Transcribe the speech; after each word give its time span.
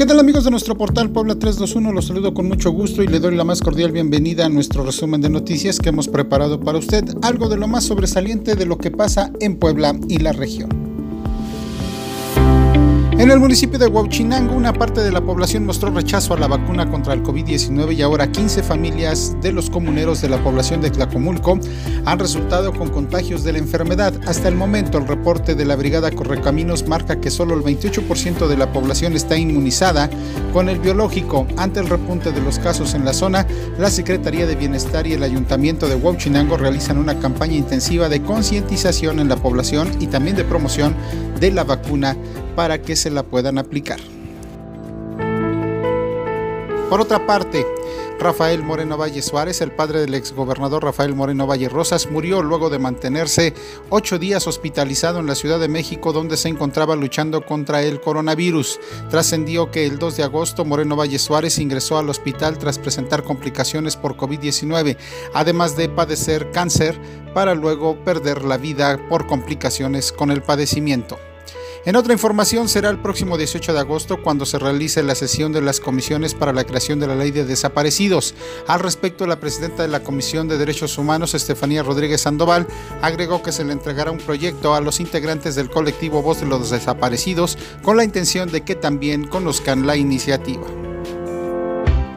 ¿Qué 0.00 0.06
tal 0.06 0.18
amigos 0.18 0.44
de 0.44 0.50
nuestro 0.50 0.78
portal 0.78 1.10
Puebla 1.10 1.34
321? 1.34 1.92
Los 1.92 2.06
saludo 2.06 2.32
con 2.32 2.48
mucho 2.48 2.70
gusto 2.70 3.02
y 3.02 3.06
le 3.06 3.20
doy 3.20 3.36
la 3.36 3.44
más 3.44 3.60
cordial 3.60 3.92
bienvenida 3.92 4.46
a 4.46 4.48
nuestro 4.48 4.82
resumen 4.82 5.20
de 5.20 5.28
noticias 5.28 5.78
que 5.78 5.90
hemos 5.90 6.08
preparado 6.08 6.58
para 6.58 6.78
usted, 6.78 7.04
algo 7.20 7.50
de 7.50 7.58
lo 7.58 7.68
más 7.68 7.84
sobresaliente 7.84 8.54
de 8.54 8.64
lo 8.64 8.78
que 8.78 8.90
pasa 8.90 9.30
en 9.40 9.58
Puebla 9.58 9.94
y 10.08 10.16
la 10.16 10.32
región. 10.32 10.79
En 13.20 13.30
el 13.30 13.38
municipio 13.38 13.78
de 13.78 13.86
Huachinango, 13.86 14.54
una 14.54 14.72
parte 14.72 15.02
de 15.02 15.12
la 15.12 15.20
población 15.20 15.66
mostró 15.66 15.90
rechazo 15.90 16.32
a 16.32 16.38
la 16.38 16.48
vacuna 16.48 16.90
contra 16.90 17.12
el 17.12 17.22
COVID-19 17.22 17.94
y 17.94 18.00
ahora 18.00 18.32
15 18.32 18.62
familias 18.62 19.36
de 19.42 19.52
los 19.52 19.68
comuneros 19.68 20.22
de 20.22 20.30
la 20.30 20.42
población 20.42 20.80
de 20.80 20.90
Tlacomulco 20.90 21.60
han 22.06 22.18
resultado 22.18 22.72
con 22.72 22.88
contagios 22.88 23.44
de 23.44 23.52
la 23.52 23.58
enfermedad. 23.58 24.14
Hasta 24.26 24.48
el 24.48 24.54
momento, 24.54 24.96
el 24.96 25.06
reporte 25.06 25.54
de 25.54 25.66
la 25.66 25.76
Brigada 25.76 26.10
Correcaminos 26.10 26.88
marca 26.88 27.20
que 27.20 27.30
solo 27.30 27.54
el 27.54 27.62
28% 27.62 28.48
de 28.48 28.56
la 28.56 28.72
población 28.72 29.12
está 29.12 29.36
inmunizada 29.36 30.08
con 30.54 30.70
el 30.70 30.78
biológico. 30.78 31.46
Ante 31.58 31.80
el 31.80 31.90
repunte 31.90 32.32
de 32.32 32.40
los 32.40 32.58
casos 32.58 32.94
en 32.94 33.04
la 33.04 33.12
zona, 33.12 33.46
la 33.78 33.90
Secretaría 33.90 34.46
de 34.46 34.56
Bienestar 34.56 35.06
y 35.06 35.12
el 35.12 35.22
Ayuntamiento 35.22 35.88
de 35.88 35.96
Huachinango 35.96 36.56
realizan 36.56 36.96
una 36.96 37.18
campaña 37.18 37.56
intensiva 37.56 38.08
de 38.08 38.22
concientización 38.22 39.20
en 39.20 39.28
la 39.28 39.36
población 39.36 39.90
y 40.00 40.06
también 40.06 40.36
de 40.36 40.44
promoción 40.44 40.96
de 41.38 41.50
la 41.50 41.64
vacuna 41.64 42.16
para 42.54 42.82
que 42.82 42.96
se 42.96 43.10
la 43.10 43.22
puedan 43.22 43.58
aplicar. 43.58 44.00
Por 46.90 47.00
otra 47.00 47.24
parte, 47.24 47.64
Rafael 48.20 48.62
Moreno 48.62 48.98
Valle 48.98 49.22
Suárez, 49.22 49.62
el 49.62 49.70
padre 49.70 50.00
del 50.00 50.12
exgobernador 50.12 50.84
Rafael 50.84 51.14
Moreno 51.14 51.46
Valle 51.46 51.70
Rosas, 51.70 52.10
murió 52.10 52.42
luego 52.42 52.68
de 52.68 52.78
mantenerse 52.78 53.54
ocho 53.88 54.18
días 54.18 54.46
hospitalizado 54.46 55.20
en 55.20 55.26
la 55.26 55.34
Ciudad 55.34 55.58
de 55.58 55.68
México, 55.68 56.12
donde 56.12 56.36
se 56.36 56.48
encontraba 56.48 56.96
luchando 56.96 57.46
contra 57.46 57.80
el 57.82 58.00
coronavirus. 58.00 58.78
Trascendió 59.08 59.70
que 59.70 59.86
el 59.86 59.98
2 59.98 60.18
de 60.18 60.24
agosto 60.24 60.66
Moreno 60.66 60.96
Valle 60.96 61.18
Suárez 61.18 61.58
ingresó 61.58 61.96
al 61.96 62.10
hospital 62.10 62.58
tras 62.58 62.78
presentar 62.78 63.22
complicaciones 63.22 63.96
por 63.96 64.16
COVID-19, 64.16 64.98
además 65.32 65.76
de 65.76 65.88
padecer 65.88 66.50
cáncer, 66.50 67.00
para 67.32 67.54
luego 67.54 68.04
perder 68.04 68.44
la 68.44 68.58
vida 68.58 69.00
por 69.08 69.28
complicaciones 69.28 70.12
con 70.12 70.30
el 70.30 70.42
padecimiento. 70.42 71.18
En 71.86 71.96
otra 71.96 72.12
información 72.12 72.68
será 72.68 72.90
el 72.90 72.98
próximo 72.98 73.38
18 73.38 73.72
de 73.72 73.80
agosto 73.80 74.20
cuando 74.22 74.44
se 74.44 74.58
realice 74.58 75.02
la 75.02 75.14
sesión 75.14 75.50
de 75.50 75.62
las 75.62 75.80
comisiones 75.80 76.34
para 76.34 76.52
la 76.52 76.64
creación 76.64 77.00
de 77.00 77.06
la 77.06 77.14
ley 77.14 77.30
de 77.30 77.46
desaparecidos. 77.46 78.34
Al 78.66 78.80
respecto, 78.80 79.26
la 79.26 79.40
presidenta 79.40 79.82
de 79.82 79.88
la 79.88 80.02
Comisión 80.02 80.46
de 80.46 80.58
Derechos 80.58 80.98
Humanos, 80.98 81.32
Estefanía 81.32 81.82
Rodríguez 81.82 82.20
Sandoval, 82.20 82.66
agregó 83.00 83.42
que 83.42 83.52
se 83.52 83.64
le 83.64 83.72
entregará 83.72 84.10
un 84.10 84.18
proyecto 84.18 84.74
a 84.74 84.82
los 84.82 85.00
integrantes 85.00 85.54
del 85.54 85.70
colectivo 85.70 86.20
Voz 86.20 86.40
de 86.40 86.46
los 86.46 86.68
Desaparecidos 86.68 87.56
con 87.82 87.96
la 87.96 88.04
intención 88.04 88.52
de 88.52 88.60
que 88.60 88.74
también 88.74 89.26
conozcan 89.26 89.86
la 89.86 89.96
iniciativa. 89.96 90.79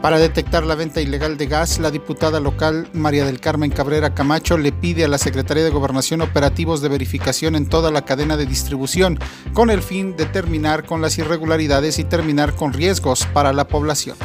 Para 0.04 0.18
detectar 0.18 0.66
la 0.66 0.74
venta 0.74 1.00
ilegal 1.00 1.38
de 1.38 1.46
gas, 1.46 1.78
la 1.78 1.90
diputada 1.90 2.38
local 2.38 2.90
María 2.92 3.24
del 3.24 3.40
Carmen 3.40 3.70
Cabrera 3.70 4.12
Camacho 4.12 4.58
le 4.58 4.70
pide 4.70 5.06
a 5.06 5.08
la 5.08 5.16
Secretaría 5.16 5.64
de 5.64 5.70
Gobernación 5.70 6.20
operativos 6.20 6.82
de 6.82 6.90
verificación 6.90 7.56
en 7.56 7.70
toda 7.70 7.90
la 7.90 8.04
cadena 8.04 8.36
de 8.36 8.44
distribución, 8.44 9.18
con 9.54 9.70
el 9.70 9.80
fin 9.80 10.14
de 10.14 10.26
terminar 10.26 10.84
con 10.84 11.00
las 11.00 11.16
irregularidades 11.16 11.98
y 11.98 12.04
terminar 12.04 12.54
con 12.54 12.74
riesgos 12.74 13.26
para 13.32 13.54
la 13.54 13.66
población. 13.66 14.18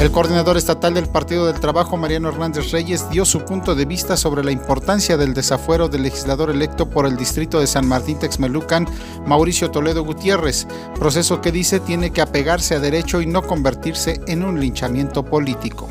El 0.00 0.10
coordinador 0.10 0.56
estatal 0.56 0.94
del 0.94 1.10
Partido 1.10 1.46
del 1.46 1.60
Trabajo, 1.60 1.98
Mariano 1.98 2.30
Hernández 2.30 2.70
Reyes, 2.70 3.10
dio 3.10 3.26
su 3.26 3.44
punto 3.44 3.74
de 3.74 3.84
vista 3.84 4.16
sobre 4.16 4.42
la 4.42 4.50
importancia 4.50 5.18
del 5.18 5.34
desafuero 5.34 5.90
del 5.90 6.04
legislador 6.04 6.48
electo 6.48 6.88
por 6.88 7.04
el 7.04 7.18
distrito 7.18 7.60
de 7.60 7.66
San 7.66 7.86
Martín 7.86 8.18
Texmelucan, 8.18 8.86
Mauricio 9.26 9.70
Toledo 9.70 10.02
Gutiérrez, 10.02 10.66
proceso 10.94 11.42
que 11.42 11.52
dice 11.52 11.80
tiene 11.80 12.12
que 12.12 12.22
apegarse 12.22 12.74
a 12.74 12.80
derecho 12.80 13.20
y 13.20 13.26
no 13.26 13.42
convertirse 13.42 14.22
en 14.26 14.42
un 14.42 14.58
linchamiento 14.58 15.22
político. 15.22 15.86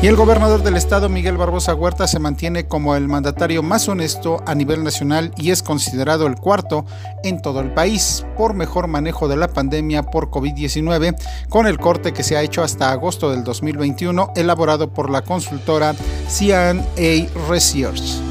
Y 0.00 0.06
el 0.06 0.14
gobernador 0.14 0.62
del 0.62 0.76
estado, 0.76 1.08
Miguel 1.08 1.36
Barbosa 1.36 1.74
Huerta, 1.74 2.06
se 2.06 2.20
mantiene 2.20 2.68
como 2.68 2.94
el 2.94 3.08
mandatario 3.08 3.64
más 3.64 3.88
honesto 3.88 4.40
a 4.46 4.54
nivel 4.54 4.84
nacional 4.84 5.32
y 5.36 5.50
es 5.50 5.60
considerado 5.60 6.28
el 6.28 6.36
cuarto 6.36 6.86
en 7.24 7.42
todo 7.42 7.60
el 7.60 7.74
país 7.74 8.24
por 8.36 8.54
mejor 8.54 8.86
manejo 8.86 9.26
de 9.26 9.36
la 9.36 9.48
pandemia 9.48 10.04
por 10.04 10.30
COVID-19, 10.30 11.16
con 11.48 11.66
el 11.66 11.78
corte 11.78 12.12
que 12.12 12.22
se 12.22 12.36
ha 12.36 12.42
hecho 12.42 12.62
hasta 12.62 12.92
agosto 12.92 13.32
del 13.32 13.42
2021, 13.42 14.34
elaborado 14.36 14.94
por 14.94 15.10
la 15.10 15.22
consultora 15.22 15.96
CNA 16.28 17.26
Research. 17.48 18.27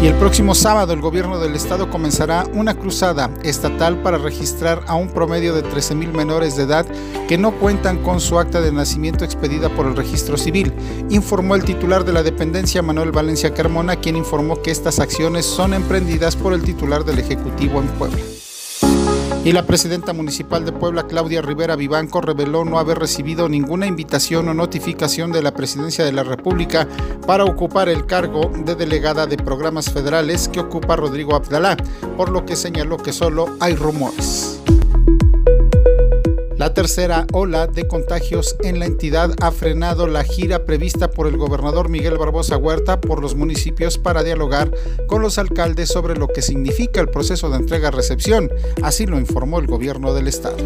Y 0.00 0.06
el 0.06 0.14
próximo 0.14 0.54
sábado 0.54 0.92
el 0.92 1.00
gobierno 1.00 1.40
del 1.40 1.56
estado 1.56 1.90
comenzará 1.90 2.46
una 2.52 2.74
cruzada 2.74 3.32
estatal 3.42 4.00
para 4.00 4.16
registrar 4.16 4.84
a 4.86 4.94
un 4.94 5.08
promedio 5.08 5.52
de 5.52 5.64
13.000 5.64 6.12
menores 6.12 6.56
de 6.56 6.62
edad 6.62 6.86
que 7.26 7.36
no 7.36 7.50
cuentan 7.58 8.04
con 8.04 8.20
su 8.20 8.38
acta 8.38 8.60
de 8.60 8.70
nacimiento 8.70 9.24
expedida 9.24 9.68
por 9.70 9.86
el 9.86 9.96
registro 9.96 10.36
civil, 10.36 10.72
informó 11.10 11.56
el 11.56 11.64
titular 11.64 12.04
de 12.04 12.12
la 12.12 12.22
dependencia 12.22 12.80
Manuel 12.80 13.10
Valencia 13.10 13.52
Carmona, 13.52 13.96
quien 13.96 14.14
informó 14.16 14.62
que 14.62 14.70
estas 14.70 15.00
acciones 15.00 15.44
son 15.44 15.74
emprendidas 15.74 16.36
por 16.36 16.52
el 16.52 16.62
titular 16.62 17.04
del 17.04 17.18
Ejecutivo 17.18 17.80
en 17.80 17.88
Puebla. 17.88 18.37
Y 19.44 19.52
la 19.52 19.64
presidenta 19.64 20.12
municipal 20.12 20.64
de 20.64 20.72
Puebla, 20.72 21.06
Claudia 21.06 21.40
Rivera 21.40 21.76
Vivanco, 21.76 22.20
reveló 22.20 22.64
no 22.64 22.78
haber 22.78 22.98
recibido 22.98 23.48
ninguna 23.48 23.86
invitación 23.86 24.48
o 24.48 24.54
notificación 24.54 25.32
de 25.32 25.42
la 25.42 25.54
presidencia 25.54 26.04
de 26.04 26.12
la 26.12 26.24
República 26.24 26.86
para 27.26 27.44
ocupar 27.44 27.88
el 27.88 28.04
cargo 28.04 28.50
de 28.64 28.74
delegada 28.74 29.26
de 29.26 29.36
programas 29.36 29.90
federales 29.90 30.48
que 30.48 30.60
ocupa 30.60 30.96
Rodrigo 30.96 31.34
Abdalá, 31.34 31.76
por 32.16 32.30
lo 32.30 32.44
que 32.44 32.56
señaló 32.56 32.98
que 32.98 33.12
solo 33.12 33.56
hay 33.60 33.74
rumores. 33.74 34.60
La 36.68 36.74
tercera 36.74 37.26
ola 37.32 37.66
de 37.66 37.88
contagios 37.88 38.54
en 38.62 38.78
la 38.78 38.84
entidad 38.84 39.34
ha 39.40 39.50
frenado 39.52 40.06
la 40.06 40.22
gira 40.22 40.66
prevista 40.66 41.10
por 41.10 41.26
el 41.26 41.38
gobernador 41.38 41.88
Miguel 41.88 42.18
Barbosa 42.18 42.58
Huerta 42.58 43.00
por 43.00 43.22
los 43.22 43.34
municipios 43.34 43.96
para 43.96 44.22
dialogar 44.22 44.70
con 45.06 45.22
los 45.22 45.38
alcaldes 45.38 45.88
sobre 45.88 46.14
lo 46.14 46.28
que 46.28 46.42
significa 46.42 47.00
el 47.00 47.08
proceso 47.08 47.48
de 47.48 47.56
entrega-recepción, 47.56 48.50
así 48.82 49.06
lo 49.06 49.18
informó 49.18 49.60
el 49.60 49.66
gobierno 49.66 50.12
del 50.12 50.28
estado. 50.28 50.58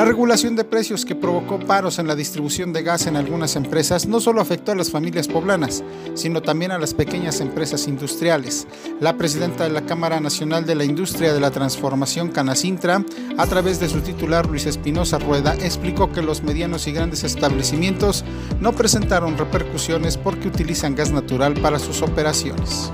La 0.00 0.06
regulación 0.06 0.56
de 0.56 0.64
precios 0.64 1.04
que 1.04 1.14
provocó 1.14 1.58
paros 1.58 1.98
en 1.98 2.06
la 2.06 2.16
distribución 2.16 2.72
de 2.72 2.82
gas 2.82 3.06
en 3.06 3.16
algunas 3.16 3.54
empresas 3.54 4.06
no 4.06 4.18
solo 4.18 4.40
afectó 4.40 4.72
a 4.72 4.74
las 4.74 4.90
familias 4.90 5.28
poblanas, 5.28 5.84
sino 6.14 6.40
también 6.40 6.70
a 6.70 6.78
las 6.78 6.94
pequeñas 6.94 7.42
empresas 7.42 7.86
industriales. 7.86 8.66
La 8.98 9.18
presidenta 9.18 9.64
de 9.64 9.70
la 9.70 9.84
Cámara 9.84 10.18
Nacional 10.18 10.64
de 10.64 10.74
la 10.74 10.84
Industria 10.84 11.34
de 11.34 11.40
la 11.40 11.50
Transformación, 11.50 12.30
Canacintra, 12.30 13.04
a 13.36 13.46
través 13.46 13.78
de 13.78 13.90
su 13.90 14.00
titular 14.00 14.46
Luis 14.46 14.64
Espinosa 14.64 15.18
Rueda, 15.18 15.54
explicó 15.56 16.10
que 16.10 16.22
los 16.22 16.42
medianos 16.42 16.86
y 16.86 16.92
grandes 16.92 17.22
establecimientos 17.22 18.24
no 18.58 18.72
presentaron 18.72 19.36
repercusiones 19.36 20.16
porque 20.16 20.48
utilizan 20.48 20.94
gas 20.94 21.12
natural 21.12 21.52
para 21.60 21.78
sus 21.78 22.00
operaciones. 22.00 22.90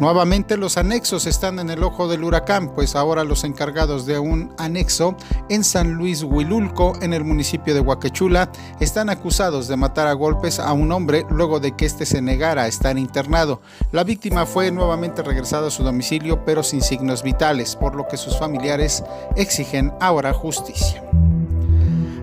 Nuevamente 0.00 0.56
los 0.56 0.78
anexos 0.78 1.26
están 1.26 1.58
en 1.58 1.68
el 1.68 1.84
ojo 1.84 2.08
del 2.08 2.24
huracán, 2.24 2.74
pues 2.74 2.96
ahora 2.96 3.22
los 3.22 3.44
encargados 3.44 4.06
de 4.06 4.18
un 4.18 4.50
anexo 4.56 5.14
en 5.50 5.62
San 5.62 5.92
Luis 5.92 6.22
Huilulco, 6.22 6.94
en 7.02 7.12
el 7.12 7.22
municipio 7.22 7.74
de 7.74 7.80
Huaquechula, 7.80 8.50
están 8.80 9.10
acusados 9.10 9.68
de 9.68 9.76
matar 9.76 10.06
a 10.06 10.14
golpes 10.14 10.58
a 10.58 10.72
un 10.72 10.90
hombre 10.90 11.26
luego 11.28 11.60
de 11.60 11.76
que 11.76 11.84
éste 11.84 12.06
se 12.06 12.22
negara 12.22 12.62
a 12.62 12.68
estar 12.68 12.96
internado. 12.96 13.60
La 13.92 14.02
víctima 14.02 14.46
fue 14.46 14.70
nuevamente 14.70 15.22
regresada 15.22 15.68
a 15.68 15.70
su 15.70 15.82
domicilio 15.82 16.46
pero 16.46 16.62
sin 16.62 16.80
signos 16.80 17.22
vitales, 17.22 17.76
por 17.76 17.94
lo 17.94 18.08
que 18.08 18.16
sus 18.16 18.38
familiares 18.38 19.04
exigen 19.36 19.92
ahora 20.00 20.32
justicia. 20.32 21.09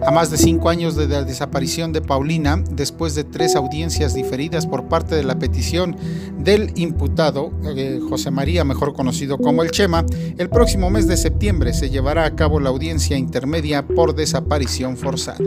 A 0.07 0.11
más 0.11 0.31
de 0.31 0.37
cinco 0.37 0.69
años 0.69 0.95
de 0.95 1.05
la 1.05 1.25
desaparición 1.25 1.91
de 1.91 2.01
Paulina, 2.01 2.63
después 2.71 3.13
de 3.13 3.25
tres 3.25 3.57
audiencias 3.57 4.13
diferidas 4.13 4.65
por 4.65 4.87
parte 4.87 5.15
de 5.15 5.23
la 5.25 5.37
petición 5.37 5.97
del 6.39 6.71
imputado, 6.75 7.51
eh, 7.75 7.99
José 8.07 8.31
María, 8.31 8.63
mejor 8.63 8.93
conocido 8.93 9.37
como 9.37 9.63
el 9.63 9.71
Chema, 9.71 10.05
el 10.37 10.47
próximo 10.47 10.89
mes 10.89 11.09
de 11.09 11.17
septiembre 11.17 11.73
se 11.73 11.89
llevará 11.89 12.23
a 12.23 12.37
cabo 12.37 12.61
la 12.61 12.69
audiencia 12.69 13.17
intermedia 13.17 13.85
por 13.85 14.15
desaparición 14.15 14.95
forzada. 14.95 15.39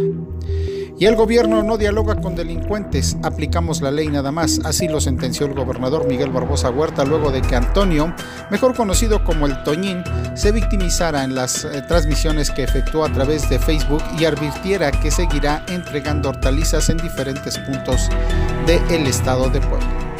Y 1.00 1.06
el 1.06 1.17
gobierno 1.17 1.62
no 1.62 1.79
dialoga 1.79 2.17
con 2.17 2.37
delincuentes, 2.37 3.17
aplicamos 3.23 3.81
la 3.81 3.91
ley 3.91 4.08
nada 4.08 4.32
más, 4.32 4.61
así 4.67 4.87
lo 4.87 5.00
sentenció 5.00 5.47
el 5.47 5.55
gobernador 5.55 6.06
Miguel 6.06 6.29
Barbosa 6.29 6.69
Huerta 6.69 7.06
luego 7.06 7.32
de 7.32 7.41
que 7.41 7.56
Antonio, 7.56 8.14
mejor 8.50 8.76
conocido 8.76 9.25
como 9.25 9.47
el 9.47 9.62
Toñín, 9.62 10.05
se 10.35 10.52
victimizara 10.52 11.25
en 11.25 11.35
las 11.35 11.64
eh, 11.64 11.82
transmisiones 11.88 12.50
que 12.50 12.64
efectuó 12.64 13.06
a 13.06 13.12
través 13.14 13.49
de 13.49 13.58
Facebook 13.58 14.02
y 14.19 14.26
advirtiera 14.26 14.91
que 14.91 15.11
seguirá 15.11 15.64
entregando 15.69 16.29
hortalizas 16.29 16.91
en 16.91 16.99
diferentes 16.99 17.56
puntos 17.61 18.11
del 18.67 19.06
estado 19.06 19.49
de 19.49 19.61
Puebla. 19.62 20.11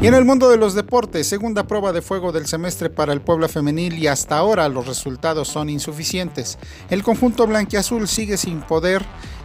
Y 0.00 0.06
en 0.06 0.14
el 0.14 0.24
mundo 0.24 0.48
de 0.48 0.56
los 0.56 0.74
deportes, 0.74 1.26
segunda 1.26 1.64
prueba 1.64 1.92
de 1.92 2.02
fuego 2.02 2.30
del 2.30 2.46
semestre 2.46 2.88
para 2.88 3.12
el 3.12 3.20
Puebla 3.20 3.48
femenil 3.48 3.98
y 3.98 4.06
hasta 4.06 4.36
ahora 4.36 4.68
los 4.68 4.86
resultados 4.86 5.48
son 5.48 5.68
insuficientes. 5.68 6.56
El 6.88 7.02
conjunto 7.02 7.48
blanquiazul 7.48 8.06
sigue 8.06 8.36
sin 8.36 8.60
poder 8.60 9.04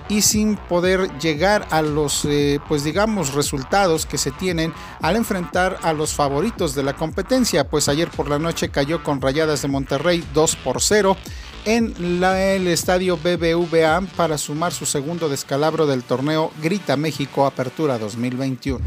y 0.09 0.21
sin 0.21 0.55
poder 0.55 1.17
llegar 1.19 1.67
a 1.71 1.81
los, 1.81 2.25
eh, 2.25 2.59
pues 2.67 2.83
digamos, 2.83 3.33
resultados 3.33 4.05
que 4.05 4.17
se 4.17 4.31
tienen 4.31 4.73
al 5.01 5.15
enfrentar 5.15 5.77
a 5.81 5.93
los 5.93 6.13
favoritos 6.13 6.75
de 6.75 6.83
la 6.83 6.93
competencia, 6.93 7.69
pues 7.69 7.89
ayer 7.89 8.09
por 8.09 8.29
la 8.29 8.39
noche 8.39 8.69
cayó 8.69 9.03
con 9.03 9.21
Rayadas 9.21 9.61
de 9.61 9.67
Monterrey 9.67 10.23
2 10.33 10.55
por 10.57 10.81
0 10.81 11.17
en 11.65 11.93
el 11.97 12.67
estadio 12.67 13.17
BBVA 13.17 14.01
para 14.15 14.37
sumar 14.37 14.73
su 14.73 14.85
segundo 14.85 15.29
descalabro 15.29 15.85
del 15.85 16.03
torneo 16.03 16.51
Grita 16.61 16.97
México 16.97 17.45
Apertura 17.45 17.97
2021. 17.97 18.79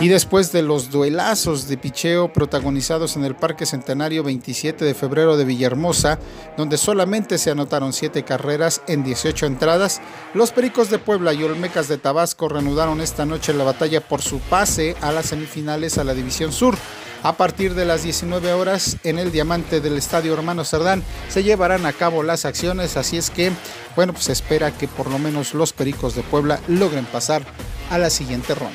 Y 0.00 0.08
después 0.08 0.52
de 0.52 0.62
los 0.62 0.90
duelazos 0.90 1.68
de 1.68 1.78
picheo 1.78 2.32
protagonizados 2.32 3.16
en 3.16 3.24
el 3.24 3.34
Parque 3.34 3.64
Centenario 3.64 4.22
27 4.22 4.84
de 4.84 4.94
febrero 4.94 5.38
de 5.38 5.46
Villahermosa, 5.46 6.18
donde 6.56 6.76
solamente 6.76 7.38
se 7.38 7.50
anotaron 7.50 7.94
7 7.94 8.22
carreras 8.22 8.82
en 8.88 9.02
18 9.02 9.46
entradas, 9.46 10.02
los 10.34 10.52
Pericos 10.52 10.90
de 10.90 10.98
Puebla 10.98 11.32
y 11.32 11.42
Olmecas 11.42 11.88
de 11.88 11.96
Tabasco 11.96 12.48
reanudaron 12.48 13.00
esta 13.00 13.24
noche 13.24 13.54
la 13.54 13.64
batalla 13.64 14.06
por 14.06 14.20
su 14.20 14.38
pase 14.40 14.96
a 15.00 15.12
las 15.12 15.26
semifinales 15.26 15.96
a 15.96 16.04
la 16.04 16.12
División 16.12 16.52
Sur. 16.52 16.76
A 17.22 17.36
partir 17.36 17.74
de 17.74 17.84
las 17.84 18.02
19 18.02 18.52
horas 18.52 18.98
en 19.02 19.18
el 19.18 19.32
Diamante 19.32 19.80
del 19.80 19.96
Estadio 19.96 20.34
Hermano 20.34 20.64
Cerdán 20.64 21.02
se 21.28 21.42
llevarán 21.42 21.86
a 21.86 21.92
cabo 21.92 22.22
las 22.22 22.44
acciones, 22.44 22.96
así 22.96 23.16
es 23.16 23.30
que, 23.30 23.52
bueno, 23.96 24.12
pues 24.12 24.28
espera 24.28 24.70
que 24.70 24.86
por 24.86 25.10
lo 25.10 25.18
menos 25.18 25.54
los 25.54 25.72
Pericos 25.72 26.14
de 26.14 26.22
Puebla 26.22 26.60
logren 26.68 27.04
pasar 27.06 27.44
a 27.90 27.98
la 27.98 28.10
siguiente 28.10 28.54
ronda. 28.54 28.74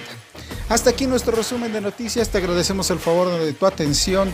Hasta 0.70 0.90
aquí 0.90 1.06
nuestro 1.06 1.36
resumen 1.36 1.74
de 1.74 1.82
noticias, 1.82 2.30
te 2.30 2.38
agradecemos 2.38 2.90
el 2.92 3.00
favor 3.00 3.30
de 3.30 3.54
tu 3.54 3.66
atención. 3.66 4.32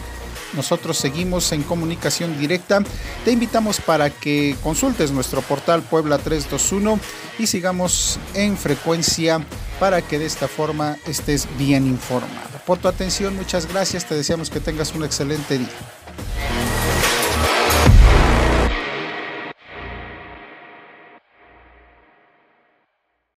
Nosotros 0.53 0.97
seguimos 0.97 1.51
en 1.51 1.63
comunicación 1.63 2.37
directa. 2.39 2.83
Te 3.25 3.31
invitamos 3.31 3.81
para 3.81 4.09
que 4.09 4.55
consultes 4.63 5.11
nuestro 5.11 5.41
portal 5.41 5.81
Puebla 5.81 6.19
321 6.19 6.99
y 7.39 7.47
sigamos 7.47 8.19
en 8.33 8.55
frecuencia 8.55 9.43
para 9.79 10.01
que 10.01 10.19
de 10.19 10.25
esta 10.25 10.47
forma 10.47 10.97
estés 11.07 11.47
bien 11.57 11.87
informado. 11.87 12.46
Por 12.67 12.79
tu 12.79 12.89
atención, 12.89 13.33
muchas 13.33 13.65
gracias. 13.65 14.05
Te 14.05 14.13
deseamos 14.13 14.49
que 14.49 14.59
tengas 14.59 14.93
un 14.93 15.05
excelente 15.05 15.57
día. 15.57 15.69